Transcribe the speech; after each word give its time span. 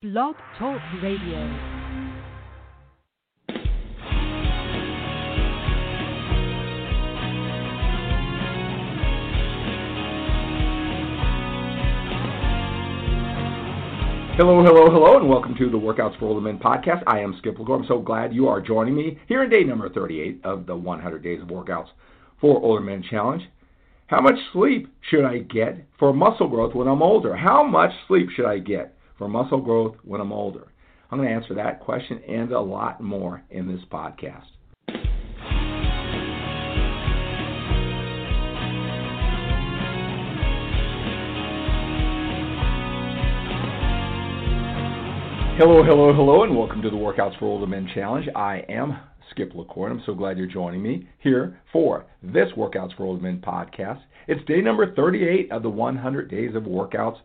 Blog 0.00 0.36
Talk 0.56 0.80
Radio. 1.02 1.38
Hello, 14.36 14.62
hello, 14.62 14.88
hello, 14.88 15.16
and 15.16 15.28
welcome 15.28 15.56
to 15.56 15.68
the 15.68 15.76
Workouts 15.76 16.16
for 16.20 16.26
Older 16.26 16.40
Men 16.42 16.60
podcast. 16.60 17.02
I 17.08 17.18
am 17.18 17.34
Skip 17.38 17.58
LaCour. 17.58 17.80
I'm 17.80 17.86
so 17.88 17.98
glad 17.98 18.32
you 18.32 18.46
are 18.46 18.60
joining 18.60 18.94
me 18.94 19.18
here 19.26 19.42
in 19.42 19.50
day 19.50 19.64
number 19.64 19.88
38 19.88 20.42
of 20.44 20.66
the 20.66 20.76
100 20.76 21.24
Days 21.24 21.42
of 21.42 21.48
Workouts 21.48 21.88
for 22.40 22.62
Older 22.62 22.84
Men 22.84 23.02
Challenge. 23.10 23.42
How 24.06 24.20
much 24.20 24.36
sleep 24.52 24.94
should 25.10 25.24
I 25.24 25.38
get 25.38 25.84
for 25.98 26.12
muscle 26.12 26.46
growth 26.46 26.76
when 26.76 26.86
I'm 26.86 27.02
older? 27.02 27.34
How 27.34 27.64
much 27.64 27.90
sleep 28.06 28.28
should 28.30 28.46
I 28.46 28.60
get 28.60 28.94
for 29.18 29.28
muscle 29.28 29.60
growth 29.60 29.96
when 30.04 30.20
I'm 30.20 30.32
older? 30.32 30.68
I'm 31.10 31.18
going 31.18 31.28
to 31.28 31.34
answer 31.34 31.54
that 31.54 31.80
question 31.80 32.22
and 32.28 32.52
a 32.52 32.60
lot 32.60 33.02
more 33.02 33.42
in 33.50 33.66
this 33.66 33.84
podcast. 33.90 34.44
Hello, 45.58 45.82
hello, 45.82 46.14
hello, 46.14 46.44
and 46.44 46.56
welcome 46.56 46.80
to 46.82 46.88
the 46.88 46.96
Workouts 46.96 47.36
for 47.40 47.46
Older 47.46 47.66
Men 47.66 47.90
Challenge. 47.92 48.28
I 48.36 48.62
am 48.68 49.00
Skip 49.30 49.52
LaCour, 49.56 49.88
and 49.88 49.98
I'm 49.98 50.06
so 50.06 50.14
glad 50.14 50.38
you're 50.38 50.46
joining 50.46 50.80
me 50.80 51.08
here 51.18 51.60
for 51.72 52.06
this 52.22 52.48
Workouts 52.56 52.96
for 52.96 53.04
Older 53.06 53.22
Men 53.22 53.42
podcast. 53.44 54.00
It's 54.28 54.44
day 54.46 54.60
number 54.60 54.94
38 54.94 55.50
of 55.50 55.64
the 55.64 55.70
100 55.70 56.30
Days 56.30 56.54
of 56.54 56.62
Workouts 56.62 57.18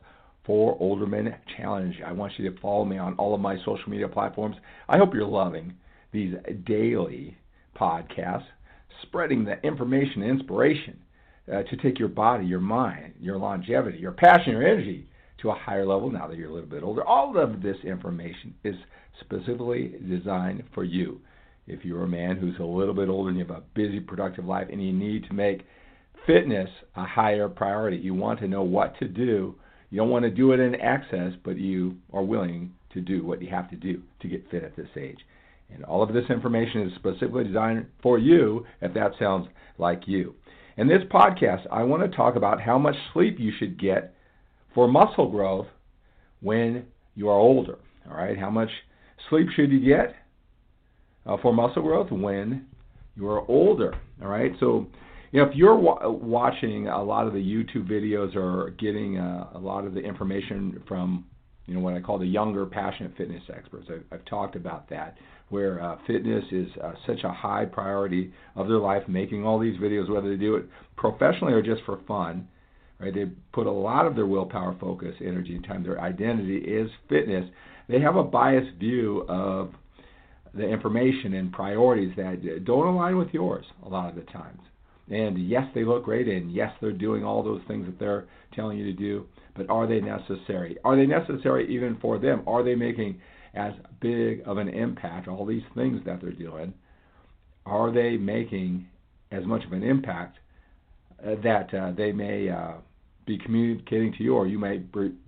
for 0.46 0.78
Older 0.80 1.06
Men 1.06 1.36
Challenge. 1.58 1.96
I 2.06 2.12
want 2.12 2.34
you 2.38 2.50
to 2.50 2.60
follow 2.60 2.86
me 2.86 2.98
on 2.98 3.14
all 3.16 3.34
of 3.34 3.42
my 3.42 3.58
social 3.58 3.90
media 3.90 4.08
platforms. 4.08 4.56
I 4.90 4.98
hope 4.98 5.14
you're 5.14 5.26
loving 5.26 5.74
these 6.12 6.36
daily 6.66 7.38
podcasts, 7.80 8.46
spreading 9.04 9.44
the 9.44 9.60
information 9.66 10.22
and 10.22 10.32
inspiration 10.32 11.00
uh, 11.52 11.64
to 11.64 11.78
take 11.78 12.00
your 12.00 12.10
body, 12.10 12.46
your 12.46 12.60
mind, 12.60 13.14
your 13.20 13.38
longevity, 13.38 13.98
your 13.98 14.12
passion, 14.12 14.54
your 14.54 14.64
energy 14.64 15.08
to 15.42 15.50
a 15.50 15.56
higher 15.56 15.86
level 15.86 16.10
now 16.10 16.28
that 16.28 16.38
you're 16.38 16.50
a 16.50 16.54
little 16.54 16.70
bit 16.70 16.84
older. 16.84 17.04
All 17.04 17.38
of 17.38 17.62
this 17.62 17.78
information 17.84 18.54
is 18.64 18.76
specifically 19.20 19.96
designed 20.10 20.64
for 20.74 20.84
you. 20.84 21.20
If 21.68 21.86
you're 21.86 22.04
a 22.04 22.08
man 22.08 22.38
who's 22.38 22.60
a 22.60 22.64
little 22.64 22.94
bit 22.94 23.10
older 23.10 23.30
and 23.30 23.38
you 23.38 23.46
have 23.46 23.56
a 23.56 23.64
busy, 23.74 24.00
productive 24.00 24.46
life 24.46 24.68
and 24.72 24.84
you 24.84 24.94
need 24.94 25.26
to 25.26 25.34
make 25.34 25.66
fitness 26.26 26.70
a 26.96 27.06
higher 27.06 27.50
priority, 27.50 27.98
you 27.98 28.14
want 28.14 28.40
to 28.40 28.48
know 28.48 28.64
what 28.64 28.98
to 29.00 29.08
do. 29.08 29.56
You 29.94 30.00
don't 30.00 30.10
want 30.10 30.24
to 30.24 30.32
do 30.32 30.54
it 30.54 30.60
in 30.60 30.74
excess, 30.74 31.34
but 31.44 31.56
you 31.56 31.96
are 32.12 32.24
willing 32.24 32.74
to 32.94 33.00
do 33.00 33.24
what 33.24 33.44
you 33.44 33.50
have 33.52 33.70
to 33.70 33.76
do 33.76 34.02
to 34.22 34.28
get 34.28 34.50
fit 34.50 34.64
at 34.64 34.76
this 34.76 34.88
age. 35.00 35.20
And 35.72 35.84
all 35.84 36.02
of 36.02 36.12
this 36.12 36.24
information 36.32 36.82
is 36.82 36.96
specifically 36.96 37.44
designed 37.44 37.86
for 38.02 38.18
you 38.18 38.66
if 38.82 38.92
that 38.96 39.12
sounds 39.20 39.50
like 39.78 40.08
you. 40.08 40.34
In 40.78 40.88
this 40.88 41.04
podcast, 41.12 41.68
I 41.72 41.84
want 41.84 42.02
to 42.02 42.18
talk 42.18 42.36
about 42.36 42.60
how 42.60 42.80
much 42.80 42.96
sleep 43.14 43.40
you 43.40 43.52
should 43.60 43.80
get 43.80 44.16
for 44.74 44.88
muscle 44.88 45.30
growth 45.30 45.68
when 46.42 46.88
you 47.14 47.30
are 47.30 47.38
older. 47.38 47.78
All 48.10 48.18
right, 48.18 48.36
how 48.36 48.50
much 48.50 48.70
sleep 49.30 49.50
should 49.56 49.72
you 49.72 49.80
get 49.80 50.16
uh, 51.28 51.38
for 51.40 51.54
muscle 51.54 51.84
growth 51.84 52.10
when 52.10 52.66
you 53.16 53.28
are 53.28 53.48
older? 53.48 53.94
All 54.24 54.28
right, 54.28 54.54
so 54.60 54.88
you 55.34 55.42
know 55.42 55.50
if 55.50 55.56
you're 55.56 55.76
wa- 55.76 56.08
watching 56.10 56.88
a 56.88 57.04
lot 57.04 57.28
of 57.28 57.34
the 57.34 57.40
YouTube 57.40 57.90
videos 57.90 58.36
or 58.38 58.70
getting 58.72 59.18
uh, 59.18 59.50
a 59.56 59.60
lot 59.60 59.86
of 59.86 59.94
the 59.94 60.00
information 60.00 60.82
from 60.88 61.26
you 61.66 61.74
know 61.74 61.82
what 61.82 61.94
I 61.94 62.00
call 62.00 62.18
the 62.18 62.26
younger 62.26 62.66
passionate 62.66 63.18
fitness 63.18 63.44
experts, 63.54 63.88
I've, 63.90 64.04
I've 64.12 64.26
talked 64.26 64.56
about 64.56 64.90
that 64.90 65.18
where 65.50 65.84
uh, 65.84 65.98
fitness 66.08 66.46
is 66.52 66.68
uh, 66.82 66.94
such 67.06 67.24
a 67.26 67.32
high 67.32 67.66
priority 67.66 68.32
of 68.56 68.70
their 68.70 68.80
life, 68.80 69.04
making 69.10 69.46
all 69.46 69.60
these 69.60 69.78
videos, 69.78 70.10
whether 70.10 70.30
they 70.30 70.40
do 70.40 70.56
it 70.56 70.66
professionally 70.96 71.54
or 71.54 71.62
just 71.62 71.84
for 71.86 72.00
fun 72.08 72.48
right? 73.04 73.14
They 73.14 73.26
put 73.52 73.68
a 73.68 73.72
lot 73.72 74.06
of 74.06 74.16
their 74.16 74.26
willpower, 74.26 74.76
focus, 74.80 75.16
energy, 75.22 75.56
and 75.56 75.64
time. 75.64 75.84
Their 75.84 76.00
identity 76.00 76.58
is 76.58 76.90
fitness. 77.10 77.50
They 77.90 78.00
have 78.00 78.16
a 78.16 78.24
biased 78.24 78.78
view 78.78 79.26
of 79.28 79.72
the 80.54 80.68
information 80.68 81.34
and 81.34 81.52
priorities 81.52 82.14
that 82.16 82.64
don't 82.66 82.88
align 82.88 83.18
with 83.18 83.30
yours 83.34 83.66
a 83.84 83.90
lot 83.90 84.10
of 84.10 84.16
the 84.16 84.22
times. 84.32 84.62
And 85.10 85.38
yes, 85.38 85.64
they 85.76 85.84
look 85.84 86.06
great, 86.06 86.28
and 86.28 86.52
yes, 86.52 86.72
they're 86.80 86.92
doing 86.92 87.24
all 87.24 87.44
those 87.44 87.62
things 87.68 87.86
that 87.86 88.00
they're 88.00 88.26
telling 88.54 88.78
you 88.78 88.86
to 88.86 88.94
do, 88.94 89.26
but 89.56 89.70
are 89.70 89.86
they 89.86 90.00
necessary? 90.00 90.78
Are 90.86 90.96
they 90.96 91.06
necessary 91.06 91.74
even 91.76 91.98
for 92.02 92.18
them? 92.18 92.44
Are 92.48 92.64
they 92.64 92.76
making 92.76 93.20
as 93.54 93.74
big 94.00 94.42
of 94.46 94.58
an 94.58 94.70
impact, 94.70 95.28
all 95.28 95.46
these 95.46 95.64
things 95.76 96.00
that 96.06 96.22
they're 96.22 96.32
doing? 96.32 96.74
Are 97.66 97.92
they 97.92 98.18
making 98.18 98.88
as 99.32 99.46
much 99.46 99.66
of 99.66 99.74
an 99.74 99.84
impact 99.84 100.38
uh, 101.26 101.36
that 101.44 101.74
uh, 101.74 101.92
they 101.92 102.12
may 102.12 102.50
uh, 102.50 102.74
be 103.26 103.38
communicating 103.38 104.14
to 104.18 104.24
you, 104.24 104.36
or 104.36 104.48
you 104.48 104.60
might 104.60 104.86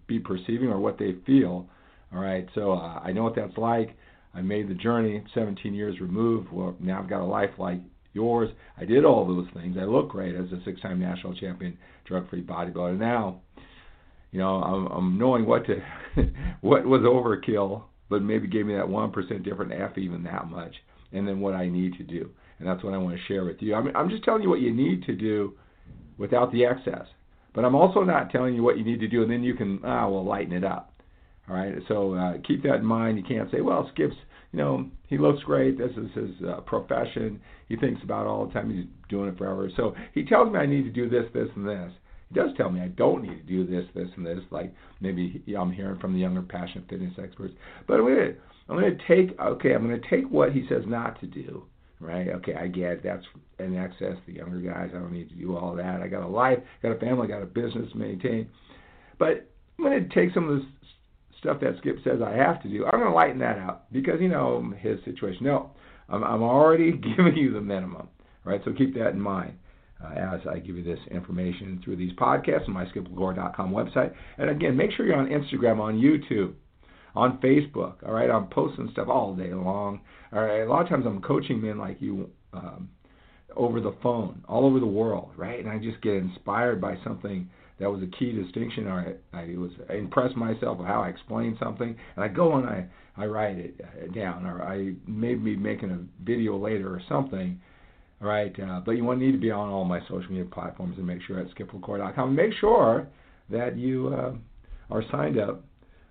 be 0.07 0.19
perceiving, 0.19 0.69
or 0.69 0.79
what 0.79 0.97
they 0.97 1.15
feel. 1.25 1.67
All 2.13 2.21
right, 2.21 2.47
so 2.53 2.73
uh, 2.73 2.99
I 3.03 3.11
know 3.11 3.23
what 3.23 3.35
that's 3.35 3.57
like. 3.57 3.95
I 4.33 4.41
made 4.41 4.69
the 4.69 4.73
journey, 4.73 5.23
17 5.33 5.73
years 5.73 5.99
removed. 5.99 6.49
Well, 6.51 6.75
now 6.79 6.99
I've 7.01 7.09
got 7.09 7.21
a 7.21 7.25
life 7.25 7.51
like 7.57 7.79
yours. 8.15 8.49
I 8.77 8.85
did 8.85 9.05
all 9.05 9.27
those 9.27 9.47
things. 9.53 9.77
I 9.79 9.83
look 9.83 10.09
great 10.09 10.35
as 10.35 10.45
a 10.51 10.63
six-time 10.65 10.99
national 10.99 11.35
champion, 11.35 11.77
drug-free 12.05 12.43
bodybuilder. 12.43 12.97
Now, 12.97 13.41
you 14.31 14.39
know, 14.39 14.55
I'm, 14.55 14.87
I'm 14.87 15.17
knowing 15.19 15.45
what 15.45 15.65
to, 15.67 15.75
what 16.61 16.85
was 16.85 17.01
overkill, 17.01 17.83
but 18.09 18.21
maybe 18.21 18.47
gave 18.47 18.65
me 18.65 18.75
that 18.75 18.87
one 18.87 19.11
percent 19.11 19.43
different, 19.43 19.71
f 19.71 19.97
even 19.97 20.23
that 20.23 20.49
much, 20.49 20.73
and 21.11 21.27
then 21.27 21.39
what 21.39 21.53
I 21.53 21.67
need 21.67 21.93
to 21.97 22.03
do, 22.03 22.29
and 22.59 22.67
that's 22.67 22.83
what 22.83 22.93
I 22.93 22.97
want 22.97 23.17
to 23.17 23.23
share 23.27 23.45
with 23.45 23.57
you. 23.59 23.75
I 23.75 23.81
mean, 23.81 23.95
I'm 23.95 24.09
just 24.09 24.23
telling 24.23 24.43
you 24.43 24.49
what 24.49 24.61
you 24.61 24.73
need 24.73 25.03
to 25.03 25.15
do 25.15 25.53
without 26.17 26.51
the 26.51 26.65
excess. 26.65 27.05
But 27.53 27.63
I'm 27.63 27.75
also 27.75 28.01
not 28.01 28.31
telling 28.31 28.53
you 28.53 28.63
what 28.63 28.77
you 28.77 28.83
need 28.83 28.99
to 28.99 29.07
do, 29.07 29.23
and 29.23 29.31
then 29.31 29.43
you 29.43 29.55
can 29.55 29.79
ah 29.83 30.07
well 30.09 30.25
lighten 30.25 30.53
it 30.53 30.63
up. 30.63 30.91
All 31.49 31.55
right, 31.55 31.75
so 31.87 32.13
uh, 32.13 32.33
keep 32.45 32.63
that 32.63 32.75
in 32.75 32.85
mind. 32.85 33.17
You 33.17 33.23
can't 33.23 33.49
say, 33.51 33.61
well, 33.61 33.89
Skip's, 33.93 34.15
you 34.55 34.61
know, 34.61 34.89
he 35.09 35.17
looks 35.17 35.43
great. 35.43 35.77
This 35.77 35.91
is 35.97 36.09
his 36.15 36.47
uh, 36.47 36.61
profession. 36.61 37.41
He 37.67 37.75
thinks 37.75 38.01
about 38.05 38.25
all 38.25 38.47
the 38.47 38.53
time. 38.53 38.73
He's 38.73 38.85
doing 39.09 39.27
it 39.27 39.37
forever. 39.37 39.69
So 39.75 39.93
he 40.13 40.23
tells 40.23 40.49
me 40.49 40.57
I 40.57 40.65
need 40.65 40.83
to 40.83 40.91
do 40.91 41.09
this, 41.09 41.25
this, 41.33 41.49
and 41.57 41.67
this. 41.67 41.91
He 42.29 42.39
does 42.39 42.51
tell 42.55 42.71
me 42.71 42.79
I 42.79 42.87
don't 42.87 43.23
need 43.23 43.35
to 43.35 43.43
do 43.43 43.67
this, 43.67 43.83
this, 43.93 44.07
and 44.15 44.25
this. 44.25 44.39
Like 44.51 44.73
maybe 45.01 45.43
I'm 45.59 45.73
hearing 45.73 45.99
from 45.99 46.13
the 46.13 46.19
younger 46.19 46.41
passionate 46.41 46.87
fitness 46.89 47.11
experts. 47.21 47.53
But 47.85 47.95
I'm 47.95 48.05
gonna, 48.05 48.31
I'm 48.69 48.75
gonna 48.75 48.97
take, 49.05 49.37
okay, 49.37 49.73
I'm 49.73 49.81
gonna 49.81 49.99
take 50.09 50.23
what 50.31 50.53
he 50.53 50.65
says 50.69 50.83
not 50.87 51.19
to 51.19 51.27
do, 51.27 51.65
right? 51.99 52.29
Okay, 52.29 52.55
I 52.55 52.67
get 52.67 53.03
that's 53.03 53.25
in 53.59 53.75
excess. 53.75 54.15
The 54.25 54.35
younger 54.35 54.61
guys, 54.61 54.91
I 54.95 54.99
don't 54.99 55.11
need 55.11 55.27
to 55.31 55.35
do 55.35 55.57
all 55.57 55.75
that. 55.75 56.01
I 56.01 56.07
got 56.07 56.23
a 56.23 56.29
life, 56.29 56.59
got 56.81 56.93
a 56.93 56.99
family, 56.99 57.27
got 57.27 57.41
a 57.41 57.45
business 57.45 57.91
to 57.91 57.97
maintain. 57.97 58.47
But 59.19 59.49
I'm 59.77 59.83
going 59.83 60.07
to 60.07 60.15
take 60.15 60.33
some 60.33 60.49
of 60.49 60.59
this 60.59 60.65
stuff 61.45 61.59
that 61.61 61.77
Skip 61.77 61.97
says 62.03 62.19
I 62.25 62.31
have 62.31 62.61
to 62.63 62.69
do. 62.69 62.85
I'm 62.85 62.99
going 62.99 63.11
to 63.11 63.15
lighten 63.15 63.39
that 63.39 63.57
out 63.57 63.91
because 63.91 64.19
you 64.19 64.29
know 64.29 64.73
his 64.79 64.99
situation. 65.05 65.45
No, 65.45 65.71
I'm, 66.09 66.23
I'm 66.23 66.41
already 66.41 66.91
giving 67.17 67.35
you 67.35 67.53
the 67.53 67.61
minimum, 67.61 68.09
right? 68.43 68.61
So 68.65 68.73
keep 68.73 68.95
that 68.95 69.09
in 69.09 69.21
mind. 69.21 69.53
Uh, 70.03 70.13
as 70.13 70.41
I 70.45 70.59
give 70.59 70.75
you 70.75 70.83
this 70.83 70.99
information 71.09 71.81
through 71.83 71.95
these 71.95 72.11
podcasts 72.13 72.67
on 72.67 72.73
my 72.73 72.83
skiplacour.com 72.85 73.71
website. 73.71 74.13
And 74.37 74.49
again, 74.49 74.75
make 74.75 74.91
sure 74.91 75.05
you're 75.05 75.15
on 75.15 75.27
Instagram, 75.27 75.79
on 75.79 75.95
YouTube, 75.95 76.53
on 77.15 77.37
Facebook. 77.37 78.03
All 78.05 78.11
right, 78.11 78.29
I'm 78.29 78.47
posting 78.47 78.89
stuff 78.91 79.07
all 79.07 79.33
day 79.33 79.53
long. 79.53 80.01
All 80.33 80.41
right, 80.41 80.63
a 80.63 80.69
lot 80.69 80.81
of 80.81 80.89
times 80.89 81.05
I'm 81.07 81.21
coaching 81.21 81.61
men 81.61 81.77
like 81.77 82.01
you 82.01 82.29
um, 82.51 82.89
over 83.55 83.79
the 83.79 83.95
phone, 84.03 84.43
all 84.49 84.65
over 84.65 84.81
the 84.81 84.85
world, 84.85 85.29
right? 85.37 85.59
And 85.59 85.69
I 85.69 85.77
just 85.77 86.01
get 86.01 86.15
inspired 86.15 86.81
by 86.81 86.97
something 87.05 87.49
that 87.79 87.91
was 87.91 88.01
a 88.01 88.07
key 88.17 88.31
distinction. 88.31 88.87
I, 88.87 89.13
I 89.33 89.55
was 89.57 89.71
impressed 89.89 90.35
myself 90.35 90.77
with 90.77 90.87
how 90.87 91.01
I 91.01 91.09
explained 91.09 91.57
something, 91.61 91.95
and 92.15 92.23
I 92.23 92.27
go 92.27 92.55
and 92.55 92.67
I 92.67 92.87
I 93.17 93.25
write 93.25 93.57
it 93.57 93.79
uh, 93.81 94.13
down, 94.13 94.45
or 94.45 94.61
I 94.61 94.93
maybe 95.07 95.55
making 95.55 95.91
a 95.91 95.99
video 96.23 96.57
later 96.57 96.89
or 96.93 97.01
something. 97.07 97.59
right? 98.19 98.53
uh, 98.59 98.81
but 98.85 98.91
you 98.91 99.03
want 99.03 99.19
need 99.19 99.31
to 99.31 99.37
be 99.37 99.51
on 99.51 99.69
all 99.69 99.85
my 99.85 100.01
social 100.01 100.29
media 100.29 100.45
platforms 100.45 100.97
and 100.97 101.07
make 101.07 101.21
sure 101.21 101.39
at 101.39 101.47
skiplacour.com. 101.55 102.35
Make 102.35 102.53
sure 102.59 103.07
that 103.49 103.77
you 103.77 104.13
uh, 104.13 104.33
are 104.93 105.03
signed 105.11 105.39
up 105.39 105.63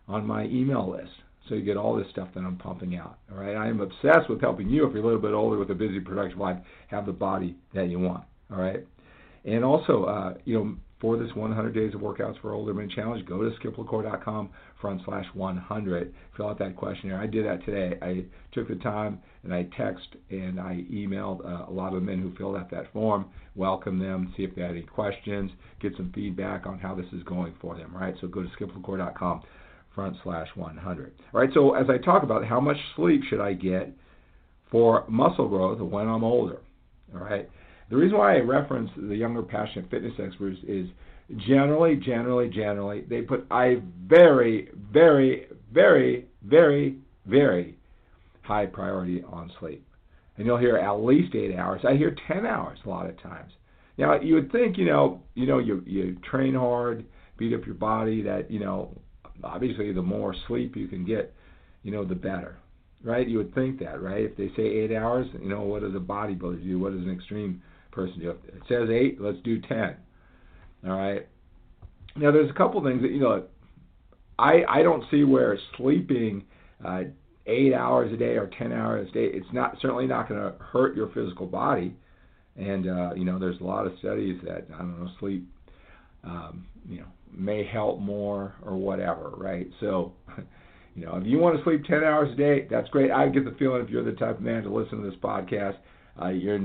on 0.08 0.26
my 0.26 0.44
email 0.44 0.90
list 0.90 1.12
so 1.49 1.55
you 1.55 1.62
get 1.62 1.76
all 1.76 1.94
this 1.94 2.06
stuff 2.10 2.28
that 2.34 2.40
I'm 2.40 2.56
pumping 2.56 2.96
out. 2.96 3.19
All 3.31 3.38
right, 3.38 3.55
I 3.56 3.69
am 3.69 3.81
obsessed 3.81 4.31
with 4.31 4.40
helping 4.40 4.69
you 4.69 4.87
if 4.87 4.94
you're 4.94 5.02
a 5.02 5.06
little 5.06 5.20
bit 5.20 5.32
older 5.32 5.58
with 5.58 5.70
a 5.70 5.75
busy, 5.75 6.00
productive 6.00 6.38
life, 6.38 6.56
have 6.88 7.06
the 7.06 7.12
body 7.12 7.56
that 7.75 7.88
you 7.88 7.99
want. 7.99 8.25
All 8.50 8.58
right, 8.58 8.87
and 9.44 9.64
also, 9.64 10.05
uh, 10.05 10.34
you 10.44 10.55
know, 10.58 10.76
for 11.00 11.17
this 11.17 11.35
100 11.35 11.75
Days 11.75 11.94
of 11.94 12.00
Workouts 12.00 12.41
for 12.41 12.52
Older 12.52 12.73
Men 12.73 12.88
Challenge, 12.88 13.26
go 13.26 13.43
to 13.43 13.50
skiplacour.com 13.58 14.50
front 14.81 15.02
slash 15.05 15.26
100. 15.35 16.14
Fill 16.37 16.49
out 16.49 16.58
that 16.58 16.76
questionnaire. 16.76 17.19
I 17.19 17.26
did 17.26 17.46
that 17.46 17.64
today. 17.64 17.99
I 18.00 18.25
took 18.52 18.69
the 18.69 18.76
time 18.76 19.19
and 19.43 19.52
I 19.52 19.67
text 19.76 20.06
and 20.31 20.61
I 20.61 20.85
emailed 20.91 21.44
uh, 21.44 21.70
a 21.70 21.73
lot 21.73 21.94
of 21.94 22.00
the 22.00 22.06
men 22.06 22.20
who 22.20 22.35
filled 22.37 22.56
out 22.56 22.70
that 22.70 22.93
form, 22.93 23.26
welcome 23.55 23.99
them, 23.99 24.32
see 24.37 24.44
if 24.44 24.55
they 24.55 24.62
had 24.62 24.70
any 24.70 24.82
questions, 24.82 25.50
get 25.81 25.93
some 25.96 26.12
feedback 26.14 26.67
on 26.67 26.79
how 26.79 26.94
this 26.94 27.06
is 27.12 27.23
going 27.25 27.55
for 27.61 27.76
them. 27.76 27.94
Right. 27.94 28.14
So 28.20 28.26
go 28.26 28.43
to 28.43 28.49
skiplacour.com 28.49 29.43
front 29.94 30.17
slash 30.23 30.49
100. 30.55 31.12
All 31.32 31.41
right, 31.41 31.50
so 31.55 31.75
as 31.75 31.87
I 31.88 31.99
talk 31.99 32.23
about 32.23 32.44
how 32.44 32.61
much 32.61 32.76
sleep 32.96 33.23
should 33.29 33.41
I 33.41 33.52
get 33.52 33.93
for 34.70 35.05
muscle 35.08 35.49
growth 35.49 35.81
when 35.81 36.08
I'm 36.08 36.25
older, 36.25 36.58
all 37.14 37.20
right, 37.20 37.49
the 37.90 37.96
reason 37.96 38.19
why 38.19 38.36
I 38.36 38.40
reference 38.40 38.90
the 38.96 39.16
younger 39.16 39.42
passionate 39.42 39.90
fitness 39.90 40.14
experts 40.19 40.58
is 40.66 40.88
generally, 41.46 41.96
generally, 41.96 42.48
generally, 42.48 43.02
they 43.08 43.22
put 43.22 43.46
a 43.50 43.81
very, 44.06 44.69
very, 44.92 45.46
very, 45.72 46.26
very, 46.42 46.98
very 47.26 47.76
high 48.42 48.66
priority 48.66 49.22
on 49.31 49.50
sleep. 49.58 49.86
And 50.36 50.46
you'll 50.46 50.58
hear 50.58 50.76
at 50.76 50.92
least 50.94 51.34
eight 51.34 51.54
hours. 51.56 51.82
I 51.88 51.94
hear 51.94 52.16
ten 52.26 52.44
hours 52.44 52.78
a 52.84 52.88
lot 52.88 53.08
of 53.08 53.20
times. 53.22 53.52
Now 53.96 54.20
you 54.20 54.34
would 54.34 54.50
think, 54.50 54.76
you 54.76 54.86
know, 54.86 55.22
you 55.34 55.46
know, 55.46 55.58
you 55.58 55.82
you 55.86 56.16
train 56.28 56.54
hard, 56.54 57.04
beat 57.38 57.54
up 57.54 57.64
your 57.64 57.76
body, 57.76 58.22
that 58.22 58.50
you 58.50 58.58
know, 58.58 58.96
obviously 59.42 59.92
the 59.92 60.02
more 60.02 60.34
sleep 60.48 60.76
you 60.76 60.88
can 60.88 61.04
get, 61.04 61.32
you 61.82 61.92
know, 61.92 62.04
the 62.04 62.14
better, 62.16 62.56
right? 63.02 63.28
You 63.28 63.38
would 63.38 63.54
think 63.54 63.78
that, 63.78 64.02
right? 64.02 64.25
If 64.25 64.36
they 64.36 64.48
say 64.56 64.64
eight 64.64 64.92
hours, 64.92 65.28
you 65.40 65.48
know, 65.48 65.62
what 65.62 65.82
does 65.82 65.94
a 65.94 65.98
bodybuilder 65.98 66.64
do? 66.64 66.81
What 66.81 66.92
does 66.92 67.02
an 67.02 67.12
extreme 67.12 67.62
person 67.94 68.20
do? 68.20 68.31
It 68.31 68.62
says 68.69 68.88
eight, 68.91 69.20
let's 69.20 69.38
do 69.44 69.61
ten. 69.62 69.96
All 70.87 70.96
right. 70.96 71.26
Now 72.17 72.31
there's 72.31 72.50
a 72.50 72.55
couple 72.55 72.82
things 72.82 73.02
that 73.02 73.11
you 73.11 73.20
know. 73.20 73.44
I 74.38 74.64
I 74.69 74.82
don't 74.82 75.05
see 75.11 75.23
where 75.23 75.56
sleeping 75.76 76.44
uh, 76.85 77.02
eight 77.46 77.73
hours 77.73 78.12
a 78.12 78.17
day 78.17 78.37
or 78.37 78.50
ten 78.58 78.73
hours 78.73 79.08
a 79.11 79.12
day 79.12 79.26
it's 79.26 79.46
not 79.52 79.76
certainly 79.81 80.06
not 80.06 80.29
going 80.29 80.41
to 80.41 80.58
hurt 80.58 80.96
your 80.96 81.08
physical 81.14 81.46
body. 81.46 81.96
And 82.56 82.88
uh, 82.88 83.14
you 83.14 83.25
know 83.25 83.38
there's 83.38 83.61
a 83.61 83.64
lot 83.64 83.87
of 83.87 83.93
studies 84.00 84.41
that 84.44 84.67
I 84.75 84.79
don't 84.79 85.00
know 85.00 85.11
sleep 85.20 85.49
um, 86.25 86.67
you 86.88 86.99
know 86.99 87.06
may 87.32 87.64
help 87.64 88.00
more 88.00 88.55
or 88.62 88.76
whatever, 88.76 89.31
right? 89.37 89.69
So. 89.81 90.12
You 90.96 91.06
know, 91.06 91.17
if 91.17 91.26
you 91.26 91.38
want 91.38 91.56
to 91.56 91.64
sleep 91.64 91.85
10 91.85 92.05
hours 92.05 92.32
a 92.32 92.37
day, 92.37 92.69
that's 92.70 92.88
great. 92.91 93.11
I 93.11 93.29
get 93.29 93.44
the 93.44 93.56
feeling 93.58 93.82
if 93.82 93.91
you're 93.91 94.05
the 94.05 94.12
type 94.12 94.38
of 94.38 94.43
man 94.43 94.62
to 94.62 94.73
listen 94.73 95.02
to 95.02 95.11
this 95.11 95.19
podcast, 95.20 95.76
uh, 96.20 96.28
you're 96.28 96.61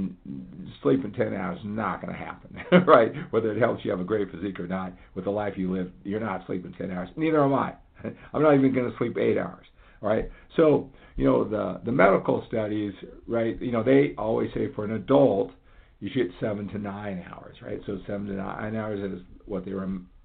sleeping 0.83 1.11
10 1.11 1.33
hours 1.33 1.57
is 1.59 1.65
not 1.65 2.01
going 2.01 2.13
to 2.13 2.19
happen, 2.19 2.55
right? 2.87 3.11
Whether 3.31 3.51
it 3.51 3.59
helps 3.59 3.83
you 3.83 3.91
have 3.91 3.99
a 3.99 4.03
great 4.05 4.29
physique 4.31 4.59
or 4.59 4.67
not, 4.67 4.93
with 5.15 5.25
the 5.25 5.31
life 5.31 5.53
you 5.57 5.73
live, 5.73 5.91
you're 6.03 6.19
not 6.19 6.45
sleeping 6.45 6.73
10 6.77 6.91
hours. 6.91 7.09
Neither 7.15 7.43
am 7.43 7.53
I. 7.53 7.73
I'm 8.33 8.41
not 8.41 8.53
even 8.53 8.73
going 8.73 8.89
to 8.89 8.97
sleep 8.97 9.17
eight 9.17 9.37
hours, 9.37 9.65
right? 10.01 10.29
So, 10.55 10.89
you 11.15 11.25
know, 11.25 11.43
the 11.43 11.81
the 11.83 11.91
medical 11.91 12.43
studies, 12.47 12.93
right? 13.27 13.59
You 13.61 13.71
know, 13.71 13.83
they 13.83 14.13
always 14.17 14.49
say 14.53 14.71
for 14.73 14.85
an 14.85 14.91
adult, 14.91 15.51
you 15.99 16.09
should 16.13 16.27
get 16.27 16.35
seven 16.39 16.67
to 16.69 16.77
nine 16.77 17.25
hours, 17.29 17.57
right? 17.61 17.81
So 17.85 17.99
seven 18.07 18.27
to 18.27 18.33
nine 18.33 18.75
hours 18.75 19.13
is 19.13 19.21
what 19.45 19.65
they 19.65 19.73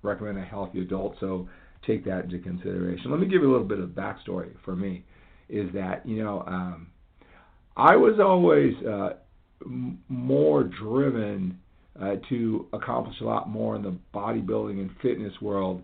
recommend 0.02 0.38
a 0.38 0.44
healthy 0.44 0.82
adult. 0.82 1.16
So 1.18 1.48
take 1.86 2.04
that 2.04 2.24
into 2.24 2.38
consideration. 2.38 3.10
Let 3.10 3.20
me 3.20 3.26
give 3.26 3.42
you 3.42 3.50
a 3.50 3.52
little 3.52 3.66
bit 3.66 3.80
of 3.80 3.88
backstory 3.90 4.52
for 4.64 4.76
me. 4.76 5.04
Is 5.48 5.68
that 5.74 6.06
you 6.06 6.22
know 6.22 6.44
um, 6.46 6.86
I 7.76 7.96
was 7.96 8.18
always 8.20 8.74
uh, 8.86 9.14
m- 9.64 9.98
more 10.08 10.64
driven 10.64 11.58
uh, 12.00 12.16
to 12.28 12.66
accomplish 12.72 13.16
a 13.20 13.24
lot 13.24 13.48
more 13.48 13.76
in 13.76 13.82
the 13.82 13.96
bodybuilding 14.14 14.80
and 14.80 14.90
fitness 15.02 15.32
world 15.40 15.82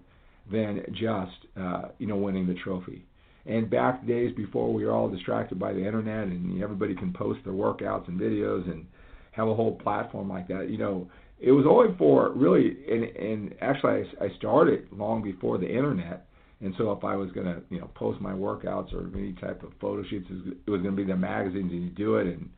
than 0.51 0.83
just 0.93 1.47
uh, 1.59 1.83
you 1.99 2.07
know 2.07 2.17
winning 2.17 2.47
the 2.47 2.55
trophy. 2.55 3.05
And 3.47 3.71
back 3.71 4.07
days 4.07 4.35
before 4.37 4.73
we 4.73 4.85
were 4.85 4.93
all 4.93 5.09
distracted 5.09 5.59
by 5.59 5.73
the 5.73 5.85
internet 5.85 6.25
and 6.29 6.63
everybody 6.63 6.95
can 6.95 7.13
post 7.13 7.41
their 7.45 7.55
workouts 7.55 8.07
and 8.09 8.21
videos 8.21 8.71
and 8.71 8.87
have 9.33 9.49
a 9.49 9.55
whole 9.55 9.77
platform 9.77 10.29
like 10.29 10.47
that, 10.49 10.69
you 10.69 10.77
know, 10.77 11.09
it 11.41 11.53
was 11.53 11.65
only 11.69 11.97
for 11.97 12.31
really 12.33 12.77
and 12.91 13.05
and 13.05 13.55
actually 13.61 14.05
I, 14.21 14.27
I 14.27 14.37
started 14.37 14.87
long 14.93 15.23
before 15.23 15.59
the 15.59 15.69
internet 15.69 16.27
and 16.61 16.75
so 16.77 16.93
if 16.93 17.05
I 17.05 17.17
was 17.17 17.31
going 17.33 17.47
to, 17.47 17.63
you 17.71 17.81
know, 17.81 17.91
post 17.95 18.21
my 18.21 18.33
workouts 18.33 18.93
or 18.93 19.11
any 19.17 19.33
type 19.35 19.63
of 19.63 19.73
photo 19.81 20.05
shoots, 20.09 20.29
it 20.31 20.71
was 20.71 20.83
going 20.83 20.95
to 20.95 21.03
be 21.03 21.05
the 21.05 21.17
magazines 21.17 21.73
and 21.73 21.83
you 21.83 21.91
do 21.91 22.17
it 22.17 22.27
and 22.27 22.51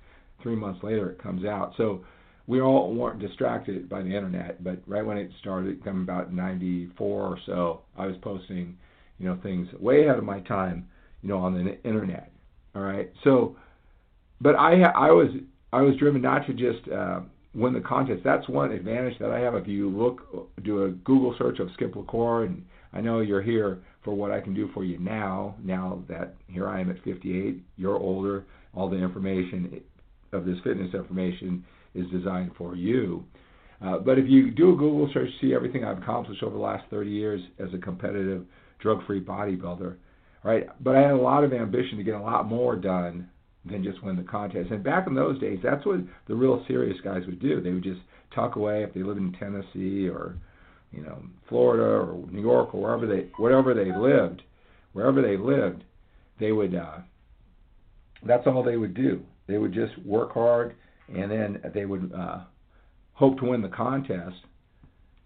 three 0.43 0.57
months 0.57 0.83
later 0.83 1.11
it 1.11 1.23
comes 1.23 1.45
out. 1.45 1.73
So 1.77 2.05
we 2.47 2.61
all 2.61 2.93
weren't 2.93 3.21
distracted 3.21 3.89
by 3.89 4.03
the 4.03 4.09
internet, 4.09 4.63
but 4.65 4.79
right 4.87 5.07
when 5.07 5.19
it 5.19 5.31
started, 5.41 5.85
coming 5.85 6.03
about 6.03 6.33
94 6.33 7.23
or 7.23 7.39
so, 7.47 7.83
I 7.97 8.07
was 8.07 8.17
posting, 8.23 8.77
you 9.19 9.29
know, 9.29 9.39
things 9.43 9.69
way 9.79 10.05
ahead 10.05 10.19
of 10.19 10.25
my 10.25 10.41
time, 10.41 10.89
you 11.23 11.29
know, 11.29 11.39
on 11.39 11.55
the 11.55 11.81
internet. 11.85 12.33
All 12.75 12.83
right. 12.83 13.13
So, 13.23 13.57
but 14.41 14.57
I 14.57 14.81
I 14.83 15.11
was 15.11 15.29
I 15.73 15.83
was 15.83 15.97
driven 15.97 16.23
not 16.23 16.47
to 16.47 16.55
just 16.55 16.89
uh, 16.91 17.21
win 17.55 17.75
the 17.75 17.81
contest. 17.81 18.23
That's 18.25 18.49
one 18.49 18.73
advantage 18.73 19.19
that 19.21 19.31
I 19.31 19.39
have. 19.41 19.55
If 19.55 19.69
you 19.69 19.91
look, 19.91 20.57
do 20.65 20.85
a 20.85 20.91
Google 20.91 21.35
search 21.39 21.59
of 21.59 21.69
Skip 21.75 21.95
LaCour, 21.95 22.45
and 22.45 22.65
I 22.93 23.01
know 23.01 23.21
you're 23.21 23.43
here 23.43 23.79
for 24.05 24.15
what 24.15 24.31
I 24.31 24.41
can 24.41 24.55
do 24.55 24.69
for 24.75 24.85
you 24.85 24.99
now. 24.99 25.57
Now 25.63 26.03
that 26.09 26.35
here 26.49 26.69
I 26.69 26.81
am 26.81 26.91
at 26.91 27.03
58, 27.05 27.63
you're 27.77 27.97
older. 27.97 28.45
All 28.75 28.89
the 28.89 28.97
information 28.97 29.81
of 30.33 30.45
this 30.45 30.59
fitness 30.65 30.95
information 30.95 31.65
is 31.95 32.07
designed 32.11 32.53
for 32.57 32.75
you. 32.75 33.25
Uh, 33.85 33.99
but 33.99 34.19
if 34.19 34.29
you 34.29 34.51
do 34.51 34.73
a 34.73 34.77
Google 34.77 35.11
search, 35.13 35.29
see 35.41 35.55
everything 35.55 35.85
I've 35.85 35.99
accomplished 35.99 36.43
over 36.43 36.57
the 36.57 36.63
last 36.63 36.85
30 36.91 37.11
years 37.11 37.41
as 37.59 37.69
a 37.75 37.79
competitive, 37.79 38.45
drug-free 38.81 39.25
bodybuilder, 39.25 39.97
right? 40.45 40.69
But 40.83 40.95
I 40.95 41.01
had 41.01 41.13
a 41.13 41.17
lot 41.17 41.45
of 41.45 41.53
ambition 41.53 41.99
to 41.99 42.05
get 42.05 42.15
a 42.15 42.21
lot 42.21 42.47
more 42.47 42.77
done 42.77 43.29
than 43.65 43.83
just 43.83 44.03
win 44.03 44.17
the 44.17 44.23
contest. 44.23 44.71
And 44.71 44.83
back 44.83 45.07
in 45.07 45.15
those 45.15 45.41
days, 45.41 45.59
that's 45.63 45.85
what 45.85 46.01
the 46.27 46.35
real 46.35 46.65
serious 46.69 46.97
guys 47.03 47.23
would 47.27 47.41
do. 47.41 47.61
They 47.61 47.73
would 47.73 47.83
just 47.83 48.01
tuck 48.35 48.57
away 48.57 48.83
if 48.83 48.95
they 48.95 49.03
lived 49.03 49.21
in 49.21 49.33
Tennessee 49.33 50.09
or 50.09 50.37
you 50.93 51.03
know 51.03 51.23
Florida 51.49 51.85
or 51.85 52.27
New 52.31 52.41
York 52.41 52.75
or 52.75 52.83
wherever 52.83 53.07
they 53.07 53.29
wherever 53.37 53.75
they 53.75 53.93
lived, 53.95 54.43
wherever 54.93 55.23
they 55.23 55.37
lived, 55.37 55.85
they 56.39 56.53
would. 56.53 56.75
Uh, 56.75 56.99
that's 58.25 58.47
all 58.47 58.63
they 58.63 58.77
would 58.77 58.95
do. 58.95 59.23
They 59.49 59.59
would 59.59 59.73
just 59.73 59.99
work 60.05 60.33
hard, 60.33 60.77
and 61.09 61.31
then 61.31 61.61
they 61.75 61.87
would 61.87 62.13
uh, 62.17 62.41
hope 63.15 63.39
to 63.39 63.47
win 63.47 63.63
the 63.63 63.69
contest, 63.69 64.37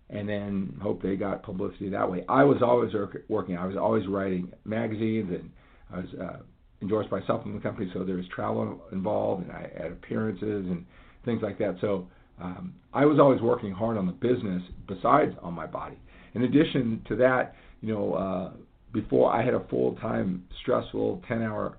and 0.09 0.29
then 0.29 0.79
hope 0.83 1.03
they 1.03 1.17
got 1.17 1.43
publicity 1.43 1.91
that 1.91 2.11
way. 2.11 2.25
I 2.29 2.45
was 2.45 2.63
always 2.63 2.93
working. 3.29 3.57
I 3.57 3.67
was 3.67 3.77
always 3.77 4.07
writing 4.07 4.51
magazines, 4.65 5.31
and 5.31 5.51
I 5.93 5.97
was 5.99 6.07
uh, 6.21 6.37
endorsed 6.81 7.11
by 7.11 7.21
supplement 7.27 7.63
companies, 7.63 7.91
so 7.93 8.05
there 8.05 8.17
was 8.17 8.27
travel 8.35 8.81
involved, 8.93 9.43
and 9.43 9.53
I 9.53 9.71
had 9.77 9.93
appearances 9.93 10.67
and 10.67 10.87
things 11.25 11.43
like 11.43 11.59
that. 11.59 11.77
So 11.81 12.09
um, 12.41 12.75
I 12.93 13.05
was 13.05 13.19
always 13.19 13.41
working 13.41 13.73
hard 13.73 13.97
on 13.97 14.07
the 14.07 14.13
business 14.13 14.63
besides 14.87 15.35
on 15.43 15.55
my 15.55 15.67
body. 15.67 15.99
In 16.35 16.43
addition 16.43 17.03
to 17.09 17.17
that, 17.17 17.55
you 17.81 17.93
know, 17.93 18.15
uh, 18.15 18.51
before 18.93 19.33
I 19.33 19.45
had 19.45 19.55
a 19.55 19.65
full-time, 19.69 20.45
stressful, 20.63 21.23
10-hour 21.29 21.77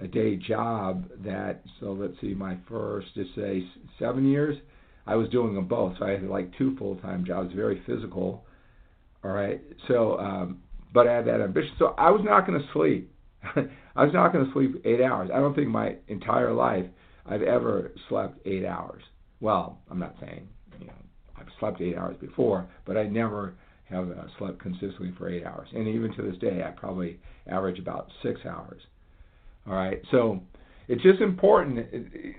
a 0.00 0.06
day 0.06 0.36
job. 0.36 1.08
That 1.24 1.62
so 1.80 1.92
let's 1.92 2.14
see, 2.20 2.34
my 2.34 2.56
first, 2.68 3.08
just 3.14 3.34
say 3.34 3.64
seven 3.98 4.28
years, 4.28 4.56
I 5.06 5.16
was 5.16 5.28
doing 5.28 5.54
them 5.54 5.66
both. 5.66 5.94
So 5.98 6.06
I 6.06 6.10
had 6.10 6.22
like 6.24 6.56
two 6.56 6.76
full-time 6.76 7.24
jobs, 7.24 7.52
very 7.54 7.82
physical. 7.86 8.44
All 9.24 9.30
right, 9.30 9.60
so 9.88 10.18
um, 10.18 10.62
but 10.92 11.06
I 11.06 11.12
had 11.12 11.26
that 11.26 11.40
ambition. 11.40 11.70
So 11.78 11.94
I 11.98 12.10
was 12.10 12.22
not 12.24 12.46
going 12.46 12.60
to 12.60 12.66
sleep. 12.72 13.12
I 13.94 14.04
was 14.04 14.12
not 14.12 14.32
going 14.32 14.46
to 14.46 14.52
sleep 14.52 14.82
eight 14.84 15.00
hours. 15.00 15.30
I 15.32 15.38
don't 15.38 15.54
think 15.54 15.68
my 15.68 15.96
entire 16.08 16.52
life 16.52 16.86
I've 17.26 17.42
ever 17.42 17.92
slept 18.08 18.38
eight 18.46 18.64
hours 18.64 19.02
well, 19.42 19.78
I'm 19.90 19.98
not 19.98 20.14
saying 20.20 20.48
you 20.80 20.86
know 20.86 20.94
I've 21.36 21.48
slept 21.60 21.82
eight 21.82 21.96
hours 21.98 22.16
before, 22.20 22.66
but 22.86 22.96
I 22.96 23.04
never 23.04 23.54
have 23.90 24.08
uh, 24.08 24.24
slept 24.38 24.58
consistently 24.60 25.12
for 25.18 25.28
eight 25.28 25.44
hours. 25.44 25.68
And 25.74 25.86
even 25.86 26.14
to 26.14 26.22
this 26.22 26.38
day, 26.38 26.62
I 26.66 26.70
probably 26.70 27.20
average 27.46 27.78
about 27.78 28.08
six 28.22 28.40
hours. 28.46 28.80
All 29.66 29.74
right, 29.74 30.00
so 30.10 30.40
it's 30.88 31.02
just 31.02 31.20
important. 31.20 31.86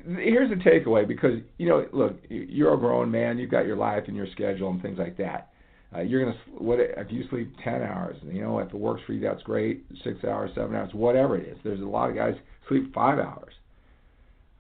Here's 0.06 0.50
the 0.50 0.56
takeaway 0.56 1.08
because 1.08 1.40
you 1.58 1.70
know, 1.70 1.86
look, 1.94 2.18
you're 2.30 2.74
a 2.74 2.78
grown 2.78 3.12
man. 3.12 3.38
You've 3.38 3.52
got 3.52 3.66
your 3.66 3.78
life 3.78 4.06
and 4.08 4.16
your 4.16 4.28
schedule 4.32 4.70
and 4.72 4.82
things 4.82 4.98
like 4.98 5.18
that. 5.18 5.50
Uh, 5.96 6.02
you're 6.02 6.26
gonna 6.26 6.38
what 6.58 6.80
if 6.80 7.12
you 7.12 7.24
sleep 7.30 7.54
ten 7.64 7.82
hours? 7.84 8.18
You 8.24 8.42
know, 8.42 8.60
if 8.60 8.70
it 8.70 8.78
works 8.78 9.02
for 9.06 9.14
you, 9.14 9.22
that's 9.22 9.44
great. 9.44 9.86
Six 10.04 10.24
hours, 10.24 10.52
seven 10.56 10.76
hours, 10.76 10.90
whatever 10.94 11.38
it 11.38 11.48
is. 11.48 11.58
There's 11.64 11.82
a 11.82 11.86
lot 11.86 12.10
of 12.10 12.16
guys 12.16 12.34
sleep 12.68 12.94
five 12.94 13.20
hours. 13.20 13.54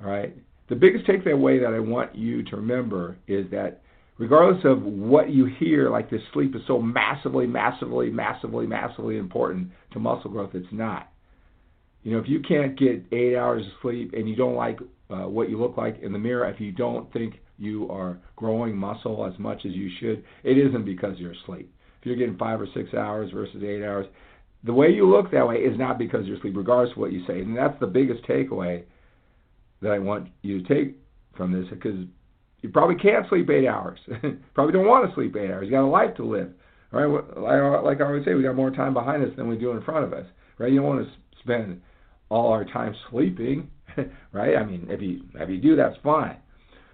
All 0.01 0.09
right, 0.09 0.35
the 0.73 0.79
biggest 0.79 1.05
takeaway 1.05 1.61
that 1.61 1.71
I 1.71 1.79
want 1.79 2.15
you 2.15 2.41
to 2.45 2.55
remember 2.55 3.15
is 3.27 3.45
that 3.51 3.81
regardless 4.17 4.65
of 4.65 4.81
what 4.81 5.29
you 5.29 5.45
hear, 5.45 5.91
like 5.91 6.09
this 6.09 6.21
sleep 6.33 6.55
is 6.55 6.63
so 6.65 6.81
massively, 6.81 7.45
massively, 7.45 8.09
massively, 8.09 8.65
massively 8.65 9.17
important 9.17 9.67
to 9.91 9.99
muscle 9.99 10.31
growth, 10.31 10.55
it's 10.55 10.65
not. 10.71 11.11
You 12.01 12.13
know, 12.13 12.17
if 12.17 12.27
you 12.27 12.39
can't 12.39 12.75
get 12.75 13.05
eight 13.11 13.37
hours 13.37 13.63
of 13.63 13.71
sleep 13.83 14.13
and 14.13 14.27
you 14.27 14.35
don't 14.35 14.55
like 14.55 14.79
uh, 15.11 15.27
what 15.27 15.51
you 15.51 15.59
look 15.59 15.77
like 15.77 16.01
in 16.01 16.11
the 16.11 16.17
mirror, 16.17 16.49
if 16.49 16.59
you 16.59 16.71
don't 16.71 17.11
think 17.13 17.35
you 17.59 17.87
are 17.91 18.17
growing 18.35 18.75
muscle 18.75 19.31
as 19.31 19.37
much 19.37 19.67
as 19.67 19.73
you 19.73 19.91
should, 19.99 20.23
it 20.43 20.57
isn't 20.57 20.85
because 20.85 21.19
you're 21.19 21.33
asleep. 21.43 21.71
If 22.01 22.07
you're 22.07 22.15
getting 22.15 22.37
five 22.37 22.59
or 22.59 22.67
six 22.73 22.95
hours 22.95 23.29
versus 23.31 23.61
eight 23.63 23.83
hours, 23.83 24.07
the 24.63 24.73
way 24.73 24.89
you 24.89 25.07
look 25.07 25.29
that 25.29 25.47
way 25.47 25.57
is 25.57 25.77
not 25.77 25.99
because 25.99 26.25
you're 26.25 26.37
asleep, 26.37 26.57
regardless 26.57 26.93
of 26.93 26.97
what 26.97 27.11
you 27.11 27.23
say. 27.27 27.41
And 27.41 27.55
that's 27.55 27.79
the 27.79 27.85
biggest 27.85 28.23
takeaway 28.23 28.85
that 29.83 29.91
I 29.91 29.99
want 29.99 30.29
you 30.41 30.63
to 30.63 30.73
take 30.73 30.97
from 31.35 31.51
this 31.51 31.65
because 31.69 32.05
you 32.61 32.69
probably 32.69 32.95
can't 32.95 33.27
sleep 33.29 33.49
eight 33.49 33.67
hours. 33.67 33.99
probably 34.53 34.73
don't 34.73 34.87
want 34.87 35.07
to 35.07 35.15
sleep 35.15 35.35
eight 35.35 35.51
hours. 35.51 35.65
You 35.65 35.71
got 35.71 35.85
a 35.85 35.87
life 35.87 36.15
to 36.15 36.23
live. 36.23 36.51
Right, 36.91 37.07
like 37.07 38.01
I 38.01 38.05
always 38.05 38.23
say, 38.23 38.35
we 38.35 38.43
got 38.43 38.55
more 38.55 38.69
time 38.69 38.93
behind 38.93 39.23
us 39.23 39.31
than 39.35 39.47
we 39.47 39.57
do 39.57 39.71
in 39.71 39.81
front 39.81 40.05
of 40.05 40.13
us, 40.13 40.27
right? 40.59 40.71
You 40.71 40.77
don't 40.77 40.87
want 40.87 41.03
to 41.03 41.11
spend 41.39 41.81
all 42.29 42.51
our 42.51 42.65
time 42.65 42.95
sleeping, 43.09 43.67
right? 44.31 44.55
I 44.55 44.63
mean, 44.63 44.85
if 44.89 45.01
you 45.01 45.21
if 45.33 45.49
you 45.49 45.59
do, 45.59 45.75
that's 45.75 45.95
fine. 46.03 46.37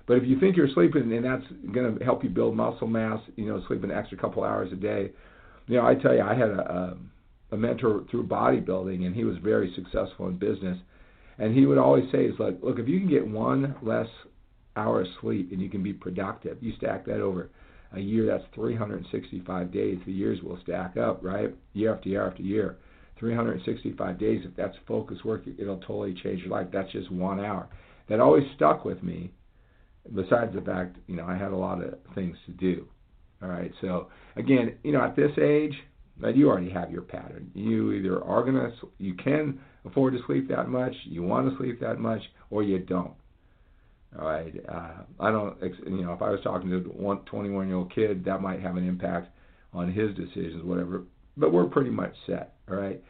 But 0.08 0.18
if 0.18 0.24
you 0.24 0.40
think 0.40 0.56
you're 0.56 0.70
sleeping 0.74 1.14
and 1.14 1.26
that's 1.26 1.44
going 1.74 1.98
to 1.98 2.04
help 2.04 2.24
you 2.24 2.30
build 2.30 2.56
muscle 2.56 2.88
mass, 2.88 3.20
you 3.36 3.46
know, 3.46 3.62
sleep 3.68 3.84
an 3.84 3.92
extra 3.92 4.18
couple 4.18 4.44
hours 4.44 4.72
a 4.72 4.76
day. 4.76 5.12
You 5.68 5.78
know, 5.78 5.86
I 5.86 5.96
tell 5.96 6.16
you, 6.16 6.22
I 6.22 6.34
had 6.34 6.50
a, 6.50 6.98
a, 7.52 7.56
a 7.56 7.58
mentor 7.58 8.06
through 8.10 8.26
bodybuilding, 8.26 9.06
and 9.06 9.16
he 9.16 9.24
was 9.24 9.38
very 9.44 9.72
successful 9.76 10.28
in 10.28 10.38
business. 10.38 10.80
And 11.40 11.56
he 11.56 11.66
would 11.66 11.78
always 11.78 12.10
say, 12.12 12.26
"Is 12.26 12.40
like, 12.40 12.62
look, 12.62 12.80
if 12.80 12.88
you 12.88 13.00
can 13.00 13.10
get 13.10 13.26
one 13.28 13.76
less 13.82 14.10
hour 14.76 15.02
of 15.02 15.08
sleep 15.22 15.52
and 15.52 15.62
you 15.62 15.70
can 15.70 15.82
be 15.82 15.94
productive, 15.94 16.62
you 16.62 16.74
stack 16.78 17.06
that 17.06 17.22
over 17.22 17.50
a 17.94 18.00
year. 18.00 18.26
That's 18.26 18.44
365 18.54 19.72
days. 19.72 19.98
The 20.06 20.12
years 20.12 20.42
will 20.42 20.60
stack 20.64 20.98
up, 20.98 21.24
right? 21.24 21.54
Year 21.74 21.96
after 21.96 22.10
year 22.10 22.28
after 22.28 22.44
year. 22.44 22.78
365 23.18 24.18
days. 24.18 24.42
If 24.46 24.56
that's 24.56 24.78
focus 24.88 25.18
work, 25.26 25.44
it'll 25.58 25.80
totally 25.80 26.14
change 26.14 26.42
your 26.42 26.50
life. 26.50 26.68
That's 26.72 26.92
just 26.92 27.12
one 27.12 27.40
hour. 27.40 27.68
That 28.08 28.20
always 28.20 28.46
stuck 28.56 28.86
with 28.86 29.04
me 29.04 29.32
besides 30.16 30.54
the 30.54 30.62
fact, 30.62 30.98
you 31.08 31.16
know, 31.16 31.26
I 31.26 31.36
had 31.36 31.52
a 31.52 31.58
lot 31.58 31.84
of 31.84 31.96
things 32.16 32.38
to 32.46 32.52
do. 32.54 32.88
All 33.42 33.50
right. 33.50 33.72
So 33.82 34.08
again, 34.36 34.76
you 34.84 34.92
know, 34.92 35.02
at 35.02 35.16
this 35.16 35.32
age, 35.42 35.74
you 36.34 36.50
already 36.50 36.70
have 36.70 36.92
your 36.92 37.02
pattern. 37.02 37.52
You 37.54 37.94
either 37.94 38.24
are 38.24 38.44
gonna, 38.44 38.72
you 38.98 39.14
can 39.14 39.60
afford 39.86 40.14
to 40.14 40.20
sleep 40.26 40.48
that 40.50 40.70
much, 40.70 40.94
you 41.06 41.24
want 41.24 41.50
to 41.50 41.58
sleep 41.58 41.80
that 41.82 42.00
much, 42.00 42.22
or 42.50 42.64
you 42.64 42.80
don't. 42.80 43.14
All 44.18 44.26
right. 44.26 44.54
Uh, 44.68 44.92
I 45.20 45.32
don't, 45.32 45.56
you 45.62 46.04
know, 46.04 46.14
if 46.14 46.22
I 46.22 46.32
was 46.32 46.40
talking 46.44 46.70
to 46.70 46.78
a 46.78 47.16
21 47.30 47.68
year 47.68 47.78
old 47.78 47.94
kid, 47.94 48.26
that 48.26 48.42
might 48.42 48.62
have 48.62 48.76
an 48.76 48.88
impact 48.88 49.30
on 49.74 49.92
his 49.92 50.16
decisions, 50.16 50.64
whatever. 50.64 51.04
But 51.38 51.54
we're 51.54 51.66
pretty 51.66 51.92
much 51.92 52.14
set. 52.26 52.56
All 52.70 52.76
right. 52.76 53.02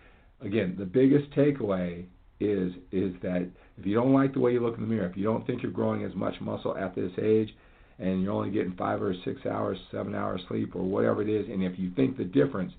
Again, 0.41 0.75
the 0.77 0.85
biggest 0.85 1.31
takeaway 1.31 2.05
is 2.39 2.71
is 2.91 3.13
that 3.21 3.49
if 3.77 3.85
you 3.85 3.95
don't 3.95 4.13
like 4.13 4.33
the 4.33 4.39
way 4.39 4.53
you 4.53 4.61
look 4.61 4.75
in 4.75 4.81
the 4.81 4.87
mirror, 4.87 5.09
if 5.09 5.17
you 5.17 5.23
don't 5.23 5.45
think 5.45 5.63
you're 5.63 5.71
growing 5.71 6.03
as 6.03 6.13
much 6.15 6.35
muscle 6.41 6.77
at 6.77 6.95
this 6.95 7.11
age, 7.21 7.49
and 7.97 8.21
you're 8.21 8.33
only 8.33 8.49
getting 8.49 8.73
five 8.73 9.01
or 9.01 9.13
six 9.25 9.45
hours, 9.45 9.77
seven 9.91 10.15
hours 10.15 10.41
sleep, 10.47 10.75
or 10.75 10.83
whatever 10.83 11.21
it 11.21 11.29
is, 11.29 11.47
and 11.49 11.63
if 11.63 11.77
you 11.77 11.91
think 11.95 12.17
the 12.17 12.23
difference 12.23 12.73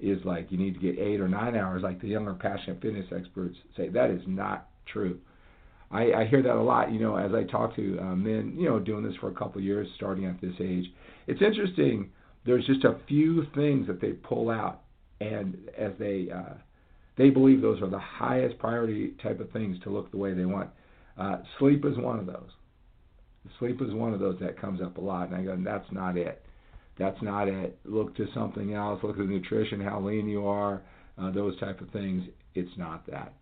is 0.00 0.24
like 0.24 0.50
you 0.50 0.58
need 0.58 0.74
to 0.74 0.80
get 0.80 0.98
eight 0.98 1.20
or 1.20 1.28
nine 1.28 1.56
hours, 1.56 1.82
like 1.82 2.00
the 2.00 2.08
younger 2.08 2.34
passionate 2.34 2.80
fitness 2.80 3.06
experts 3.14 3.56
say, 3.76 3.88
that 3.88 4.10
is 4.10 4.22
not 4.26 4.68
true. 4.86 5.18
I, 5.90 6.12
I 6.12 6.26
hear 6.26 6.42
that 6.42 6.54
a 6.54 6.62
lot, 6.62 6.92
you 6.92 7.00
know, 7.00 7.16
as 7.16 7.32
I 7.34 7.42
talk 7.44 7.74
to 7.76 7.98
uh, 8.00 8.14
men, 8.14 8.54
you 8.56 8.68
know, 8.68 8.78
doing 8.78 9.02
this 9.02 9.16
for 9.20 9.28
a 9.28 9.34
couple 9.34 9.58
of 9.58 9.64
years, 9.64 9.88
starting 9.96 10.24
at 10.24 10.40
this 10.40 10.54
age. 10.60 10.86
It's 11.26 11.42
interesting. 11.42 12.10
There's 12.46 12.64
just 12.66 12.84
a 12.84 12.98
few 13.08 13.44
things 13.54 13.86
that 13.88 14.00
they 14.00 14.12
pull 14.12 14.50
out, 14.50 14.82
and 15.20 15.56
as 15.76 15.92
they 15.98 16.28
uh, 16.34 16.54
they 17.16 17.28
believe 17.28 17.60
those 17.60 17.82
are 17.82 17.90
the 17.90 17.98
highest 17.98 18.58
priority 18.58 19.14
type 19.22 19.40
of 19.40 19.50
things 19.50 19.78
to 19.82 19.90
look 19.90 20.10
the 20.10 20.16
way 20.16 20.32
they 20.32 20.46
want. 20.46 20.70
Uh, 21.18 21.38
sleep 21.58 21.84
is 21.84 21.98
one 21.98 22.18
of 22.18 22.26
those. 22.26 22.48
Sleep 23.58 23.82
is 23.82 23.92
one 23.92 24.14
of 24.14 24.20
those 24.20 24.38
that 24.40 24.60
comes 24.60 24.80
up 24.80 24.96
a 24.96 25.00
lot, 25.00 25.28
and 25.28 25.36
I 25.36 25.42
go, 25.42 25.56
that's 25.62 25.90
not 25.90 26.16
it. 26.16 26.42
That's 27.00 27.20
not 27.22 27.48
it. 27.48 27.78
Look 27.86 28.14
to 28.18 28.26
something 28.34 28.74
else. 28.74 29.00
Look 29.02 29.18
at 29.18 29.26
nutrition, 29.26 29.80
how 29.80 30.00
lean 30.00 30.28
you 30.28 30.46
are, 30.46 30.82
uh, 31.16 31.30
those 31.30 31.58
type 31.58 31.80
of 31.80 31.88
things. 31.92 32.24
It's 32.54 32.76
not 32.76 33.06
that. 33.06 33.32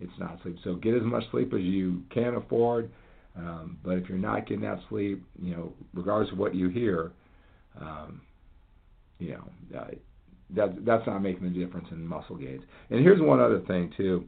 It's 0.00 0.12
not 0.18 0.40
sleep. 0.42 0.56
So 0.64 0.74
get 0.74 0.94
as 0.94 1.04
much 1.04 1.22
sleep 1.30 1.54
as 1.54 1.60
you 1.60 2.02
can 2.10 2.34
afford. 2.34 2.90
Um, 3.36 3.78
but 3.84 3.98
if 3.98 4.08
you're 4.08 4.18
not 4.18 4.48
getting 4.48 4.64
that 4.64 4.80
sleep, 4.88 5.24
you 5.40 5.54
know, 5.54 5.72
regardless 5.94 6.32
of 6.32 6.38
what 6.38 6.56
you 6.56 6.70
hear, 6.70 7.12
um, 7.80 8.20
you 9.20 9.30
know, 9.30 9.78
uh, 9.78 9.90
that 10.56 10.84
that's 10.84 11.06
not 11.06 11.20
making 11.20 11.46
a 11.46 11.50
difference 11.50 11.86
in 11.92 12.04
muscle 12.04 12.34
gains. 12.34 12.64
And 12.90 12.98
here's 13.00 13.20
one 13.20 13.38
other 13.38 13.60
thing 13.60 13.92
too. 13.96 14.24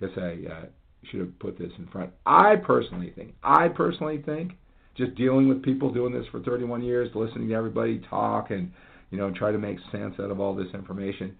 I 0.00 0.06
guess 0.06 0.16
I 0.16 0.52
uh, 0.52 0.66
should 1.10 1.20
have 1.20 1.38
put 1.40 1.58
this 1.58 1.72
in 1.76 1.88
front. 1.88 2.12
I 2.24 2.54
personally 2.54 3.12
think, 3.16 3.34
I 3.42 3.66
personally 3.66 4.22
think, 4.24 4.52
just 4.96 5.14
dealing 5.14 5.48
with 5.48 5.62
people 5.62 5.92
doing 5.92 6.12
this 6.12 6.26
for 6.30 6.40
31 6.40 6.82
years, 6.82 7.10
listening 7.14 7.48
to 7.48 7.54
everybody 7.54 8.02
talk 8.10 8.50
and 8.50 8.70
you 9.10 9.18
know 9.18 9.30
try 9.30 9.52
to 9.52 9.58
make 9.58 9.78
sense 9.90 10.14
out 10.20 10.30
of 10.30 10.40
all 10.40 10.54
this 10.54 10.68
information. 10.74 11.36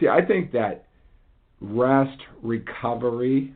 See, 0.00 0.08
I 0.08 0.24
think 0.24 0.52
that 0.52 0.86
rest, 1.60 2.20
recovery 2.42 3.54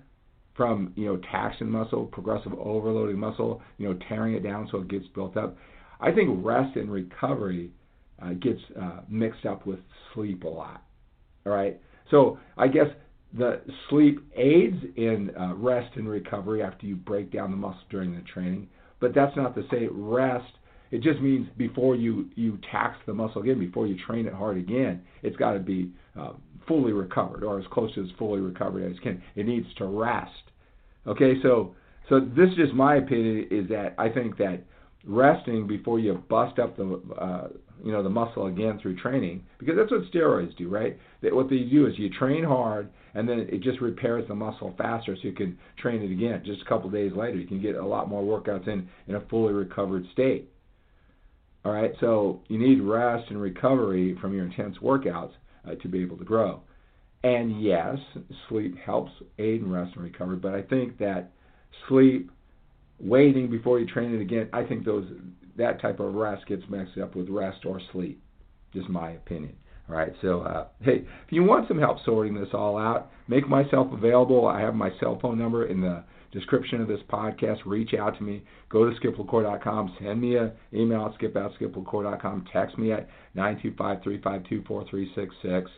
from 0.56 0.92
you 0.96 1.06
know 1.06 1.20
taxing 1.30 1.70
muscle, 1.70 2.06
progressive 2.06 2.52
overloading 2.54 3.18
muscle, 3.18 3.62
you 3.78 3.88
know 3.88 3.98
tearing 4.08 4.34
it 4.34 4.42
down 4.42 4.68
so 4.70 4.78
it 4.78 4.88
gets 4.88 5.06
built 5.14 5.36
up. 5.36 5.56
I 6.00 6.12
think 6.12 6.44
rest 6.44 6.76
and 6.76 6.90
recovery 6.90 7.70
uh, 8.22 8.34
gets 8.34 8.60
uh, 8.80 9.00
mixed 9.08 9.46
up 9.46 9.66
with 9.66 9.80
sleep 10.14 10.44
a 10.44 10.48
lot. 10.48 10.82
All 11.46 11.52
right, 11.52 11.80
so 12.10 12.38
I 12.56 12.68
guess 12.68 12.86
the 13.36 13.60
sleep 13.90 14.20
aids 14.36 14.76
in 14.96 15.30
uh, 15.38 15.54
rest 15.54 15.96
and 15.96 16.08
recovery 16.08 16.62
after 16.62 16.86
you 16.86 16.96
break 16.96 17.32
down 17.32 17.50
the 17.50 17.56
muscle 17.56 17.80
during 17.90 18.14
the 18.14 18.22
training, 18.22 18.68
but 19.00 19.14
that's 19.14 19.36
not 19.36 19.54
to 19.54 19.62
say 19.70 19.88
rest. 19.90 20.52
It 20.90 21.02
just 21.02 21.20
means 21.20 21.46
before 21.56 21.96
you 21.96 22.30
you 22.34 22.58
tax 22.70 22.96
the 23.06 23.14
muscle 23.14 23.42
again, 23.42 23.58
before 23.58 23.86
you 23.86 23.96
train 24.06 24.26
it 24.26 24.32
hard 24.32 24.56
again, 24.56 25.02
it's 25.22 25.36
got 25.36 25.52
to 25.52 25.60
be 25.60 25.90
uh, 26.18 26.32
fully 26.66 26.92
recovered 26.92 27.44
or 27.44 27.58
as 27.58 27.66
close 27.70 27.94
to 27.94 28.02
as 28.02 28.10
fully 28.18 28.40
recovered 28.40 28.90
as 28.90 28.96
it 28.96 29.02
can. 29.02 29.22
It 29.36 29.46
needs 29.46 29.66
to 29.78 29.86
rest. 29.86 30.32
Okay, 31.06 31.34
so 31.42 31.74
so 32.08 32.20
this 32.20 32.48
is 32.50 32.56
just 32.56 32.74
my 32.74 32.96
opinion 32.96 33.48
is 33.50 33.68
that 33.68 33.94
I 33.98 34.08
think 34.08 34.38
that 34.38 34.62
resting 35.06 35.66
before 35.66 35.98
you 35.98 36.22
bust 36.28 36.58
up 36.58 36.76
the 36.76 37.00
uh, 37.20 37.48
you 37.82 37.92
know 37.92 38.02
the 38.02 38.08
muscle 38.08 38.46
again 38.46 38.78
through 38.80 38.96
training 38.96 39.44
because 39.58 39.76
that's 39.76 39.90
what 39.90 40.02
steroids 40.12 40.56
do, 40.56 40.68
right? 40.68 40.98
That 41.22 41.34
what 41.34 41.48
they 41.48 41.60
do 41.60 41.86
is 41.86 41.98
you 41.98 42.10
train 42.10 42.44
hard 42.44 42.90
and 43.14 43.28
then 43.28 43.40
it 43.40 43.62
just 43.62 43.80
repairs 43.80 44.26
the 44.28 44.34
muscle 44.34 44.74
faster 44.76 45.16
so 45.16 45.28
you 45.28 45.34
can 45.34 45.56
train 45.78 46.02
it 46.02 46.10
again. 46.10 46.42
Just 46.44 46.62
a 46.62 46.64
couple 46.64 46.90
days 46.90 47.12
later, 47.14 47.36
you 47.36 47.46
can 47.46 47.62
get 47.62 47.76
a 47.76 47.86
lot 47.86 48.08
more 48.08 48.22
workouts 48.22 48.66
in 48.68 48.88
in 49.06 49.14
a 49.14 49.20
fully 49.28 49.52
recovered 49.52 50.04
state. 50.12 50.48
All 51.64 51.72
right, 51.72 51.92
so 52.00 52.40
you 52.48 52.58
need 52.58 52.80
rest 52.80 53.30
and 53.30 53.40
recovery 53.40 54.16
from 54.20 54.32
your 54.32 54.46
intense 54.46 54.76
workouts 54.82 55.32
uh, 55.66 55.74
to 55.82 55.88
be 55.88 56.00
able 56.00 56.16
to 56.16 56.24
grow. 56.24 56.62
And 57.24 57.60
yes, 57.60 57.98
sleep 58.48 58.76
helps 58.78 59.10
aid 59.38 59.62
in 59.62 59.70
rest 59.70 59.94
and 59.96 60.04
recovery, 60.04 60.36
but 60.36 60.54
I 60.54 60.62
think 60.62 60.98
that 60.98 61.32
sleep, 61.88 62.30
waiting 63.00 63.50
before 63.50 63.78
you 63.78 63.86
train 63.86 64.14
it 64.14 64.20
again, 64.20 64.48
I 64.52 64.64
think 64.64 64.84
those 64.84 65.06
that 65.56 65.80
type 65.80 66.00
of 66.00 66.14
rest 66.14 66.46
gets 66.46 66.62
mixed 66.68 66.98
up 66.98 67.16
with 67.16 67.28
rest 67.28 67.64
or 67.66 67.80
sleep. 67.92 68.22
Just 68.72 68.88
my 68.88 69.10
opinion. 69.10 69.54
All 69.88 69.96
right. 69.96 70.12
So, 70.20 70.40
uh, 70.42 70.66
hey, 70.80 71.06
if 71.26 71.32
you 71.32 71.42
want 71.42 71.66
some 71.66 71.78
help 71.78 71.98
sorting 72.04 72.34
this 72.34 72.48
all 72.52 72.78
out, 72.78 73.10
make 73.26 73.48
myself 73.48 73.88
available. 73.92 74.46
I 74.46 74.60
have 74.60 74.74
my 74.74 74.90
cell 75.00 75.18
phone 75.20 75.38
number 75.38 75.66
in 75.66 75.80
the 75.80 76.04
description 76.30 76.80
of 76.80 76.88
this 76.88 77.00
podcast. 77.08 77.58
Reach 77.64 77.94
out 77.94 78.16
to 78.18 78.22
me. 78.22 78.44
Go 78.68 78.88
to 78.88 78.96
skiplacour.com. 79.00 79.96
Send 79.98 80.20
me 80.20 80.36
an 80.36 80.52
email 80.72 81.06
at 81.06 81.14
skip 81.14 81.36
at 81.36 81.52
skiplacour.com. 81.58 82.46
Text 82.52 82.76
me 82.78 82.92
at 82.92 83.08
925 83.34 84.02
352 84.02 84.64
4366. 84.66 85.70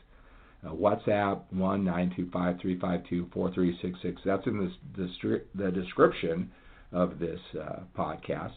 Uh, 0.62 0.72
WhatsApp 0.72 1.40
one 1.50 1.82
nine 1.84 2.12
two 2.14 2.28
five 2.30 2.60
three 2.60 2.78
five 2.78 3.00
two 3.08 3.26
four 3.32 3.50
three 3.54 3.78
six 3.80 3.98
six. 4.02 4.20
That's 4.26 4.46
in 4.46 4.70
the, 4.94 5.40
the 5.54 5.70
description 5.70 6.50
of 6.92 7.18
this 7.18 7.40
uh, 7.60 7.80
podcast. 7.96 8.52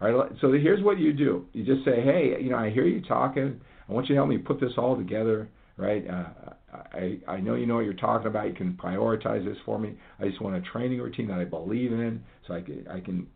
All 0.00 0.12
right, 0.12 0.32
so 0.40 0.52
here's 0.52 0.82
what 0.82 0.98
you 0.98 1.12
do. 1.12 1.46
You 1.52 1.64
just 1.64 1.84
say, 1.84 2.02
hey, 2.02 2.36
you 2.40 2.50
know, 2.50 2.58
I 2.58 2.70
hear 2.70 2.86
you 2.86 3.00
talking. 3.02 3.60
I 3.88 3.92
want 3.92 4.08
you 4.08 4.14
to 4.14 4.18
help 4.18 4.28
me 4.28 4.38
put 4.38 4.60
this 4.60 4.72
all 4.76 4.96
together, 4.96 5.48
right? 5.78 6.04
Uh, 6.08 6.52
I, 6.92 7.18
I 7.26 7.36
know 7.38 7.54
you 7.54 7.66
know 7.66 7.76
what 7.76 7.84
you're 7.84 7.94
talking 7.94 8.26
about. 8.26 8.48
You 8.48 8.54
can 8.54 8.74
prioritize 8.74 9.44
this 9.44 9.56
for 9.64 9.78
me. 9.78 9.94
I 10.20 10.28
just 10.28 10.40
want 10.42 10.56
a 10.56 10.60
training 10.70 11.00
routine 11.00 11.28
that 11.28 11.38
I 11.38 11.44
believe 11.44 11.92
in, 11.92 12.22
so 12.46 12.54
I 12.54 12.60
can, 12.60 12.86
I 12.88 13.00
can 13.00 13.26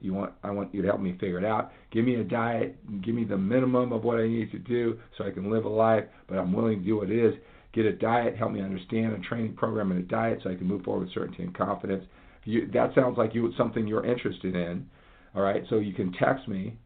you 0.00 0.14
want 0.14 0.32
I 0.42 0.50
want 0.50 0.74
you 0.74 0.82
to 0.82 0.88
help 0.88 1.00
me 1.00 1.12
figure 1.12 1.38
it 1.38 1.44
out. 1.44 1.72
Give 1.90 2.04
me 2.04 2.16
a 2.16 2.24
diet. 2.24 2.76
Give 3.02 3.14
me 3.14 3.24
the 3.24 3.36
minimum 3.36 3.92
of 3.92 4.04
what 4.04 4.18
I 4.18 4.28
need 4.28 4.52
to 4.52 4.58
do 4.58 4.98
so 5.16 5.24
I 5.24 5.30
can 5.30 5.50
live 5.50 5.64
a 5.64 5.68
life, 5.68 6.04
but 6.28 6.38
I'm 6.38 6.52
willing 6.52 6.80
to 6.80 6.84
do 6.84 6.96
what 6.96 7.10
it 7.10 7.18
is. 7.18 7.34
Get 7.72 7.86
a 7.86 7.92
diet. 7.92 8.36
Help 8.36 8.52
me 8.52 8.62
understand 8.62 9.12
a 9.14 9.18
training 9.18 9.54
program 9.54 9.90
and 9.90 10.00
a 10.00 10.06
diet 10.06 10.40
so 10.42 10.50
I 10.50 10.54
can 10.54 10.66
move 10.66 10.82
forward 10.82 11.06
with 11.06 11.14
certainty 11.14 11.42
and 11.42 11.56
confidence. 11.56 12.04
You, 12.44 12.70
that 12.72 12.94
sounds 12.94 13.16
like 13.18 13.34
you 13.34 13.52
something 13.56 13.86
you're 13.86 14.04
interested 14.04 14.54
in 14.54 14.86
all 15.34 15.42
right, 15.42 15.62
so 15.68 15.78
you 15.78 15.92
can 15.92 16.12
text 16.12 16.46
me. 16.46 16.76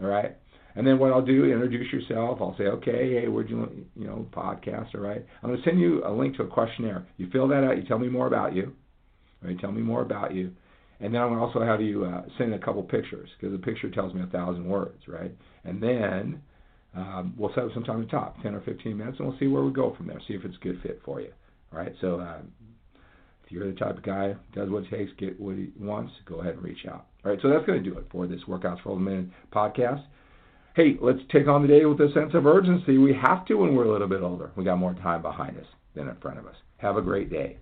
All 0.00 0.08
right. 0.08 0.36
And 0.74 0.86
then 0.86 0.98
what 0.98 1.12
I'll 1.12 1.24
do, 1.24 1.44
introduce 1.44 1.92
yourself. 1.92 2.38
I'll 2.40 2.54
say, 2.56 2.64
okay, 2.64 3.20
hey, 3.20 3.28
where'd 3.28 3.50
you, 3.50 3.86
you 3.96 4.06
know, 4.06 4.26
podcast, 4.32 4.94
all 4.94 5.00
right? 5.00 5.24
I'm 5.42 5.50
going 5.50 5.60
to 5.60 5.68
send 5.68 5.80
you 5.80 6.04
a 6.06 6.12
link 6.12 6.36
to 6.36 6.44
a 6.44 6.46
questionnaire. 6.46 7.06
You 7.16 7.28
fill 7.30 7.48
that 7.48 7.64
out. 7.64 7.76
You 7.76 7.82
tell 7.84 7.98
me 7.98 8.08
more 8.08 8.26
about 8.26 8.54
you. 8.54 8.72
All 9.42 9.48
right, 9.48 9.58
tell 9.58 9.72
me 9.72 9.82
more 9.82 10.02
about 10.02 10.34
you. 10.34 10.52
And 11.00 11.14
then 11.14 11.20
I'm 11.20 11.28
going 11.28 11.40
to 11.40 11.44
also 11.44 11.62
have 11.62 11.80
you 11.80 12.04
uh, 12.04 12.22
send 12.38 12.54
a 12.54 12.58
couple 12.58 12.82
pictures 12.82 13.28
because 13.38 13.54
a 13.54 13.58
picture 13.58 13.90
tells 13.90 14.14
me 14.14 14.22
a 14.22 14.26
thousand 14.26 14.66
words, 14.66 15.02
right? 15.08 15.32
And 15.64 15.82
then 15.82 16.40
um, 16.94 17.34
we'll 17.36 17.52
set 17.54 17.64
up 17.64 17.70
some 17.74 17.84
time 17.84 18.04
to 18.04 18.10
talk, 18.10 18.40
10 18.42 18.54
or 18.54 18.60
15 18.62 18.96
minutes, 18.96 19.18
and 19.18 19.28
we'll 19.28 19.38
see 19.38 19.46
where 19.46 19.62
we 19.62 19.72
go 19.72 19.94
from 19.96 20.06
there. 20.06 20.20
See 20.26 20.34
if 20.34 20.44
it's 20.44 20.56
a 20.56 20.64
good 20.64 20.80
fit 20.82 21.00
for 21.04 21.20
you. 21.20 21.32
All 21.72 21.78
right. 21.78 21.94
So 22.00 22.20
uh, 22.20 22.38
if 23.48 23.52
you're 23.52 23.66
the 23.66 23.78
type 23.78 23.96
of 23.96 24.02
guy 24.02 24.36
does 24.54 24.68
what 24.68 24.84
it 24.84 24.90
takes, 24.90 25.10
get 25.18 25.40
what 25.40 25.56
he 25.56 25.70
wants, 25.80 26.12
go 26.26 26.40
ahead 26.40 26.54
and 26.54 26.62
reach 26.62 26.84
out. 26.86 27.06
All 27.24 27.32
right, 27.32 27.38
so 27.40 27.48
that's 27.48 27.64
going 27.64 27.82
to 27.82 27.90
do 27.90 27.96
it 27.96 28.04
for 28.12 28.26
this 28.26 28.42
Workouts 28.46 28.82
for 28.82 28.90
Older 28.90 29.00
Men 29.00 29.32
podcast. 29.50 30.04
hey, 30.76 30.98
let's 31.00 31.20
take 31.32 31.48
on 31.48 31.62
the 31.62 31.68
day 31.68 31.86
with 31.86 31.98
a 32.00 32.12
sense 32.12 32.34
of 32.34 32.46
urgency. 32.46 32.98
We 32.98 33.14
have 33.14 33.46
to 33.46 33.54
when 33.54 33.74
we're 33.74 33.86
a 33.86 33.90
little 33.90 34.06
bit 34.06 34.20
older. 34.20 34.50
We 34.54 34.64
got 34.64 34.76
more 34.76 34.92
time 34.94 35.22
behind 35.22 35.56
us 35.56 35.66
than 35.94 36.08
in 36.08 36.16
front 36.16 36.38
of 36.38 36.46
us. 36.46 36.56
Have 36.76 36.98
a 36.98 37.02
great 37.02 37.30
day. 37.30 37.56